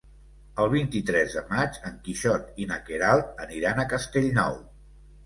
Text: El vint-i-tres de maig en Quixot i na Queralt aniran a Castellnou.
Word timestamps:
El 0.61 0.69
vint-i-tres 0.69 1.35
de 1.39 1.43
maig 1.51 1.77
en 1.89 1.99
Quixot 2.07 2.47
i 2.63 2.67
na 2.71 2.79
Queralt 2.87 3.45
aniran 3.47 3.83
a 3.83 3.87
Castellnou. 3.93 4.57